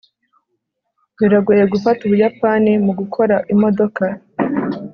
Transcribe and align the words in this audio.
biragoye 1.17 1.63
gufata 1.73 2.01
ubuyapani 2.03 2.71
mugukora 2.85 3.35
imodoka 3.53 4.03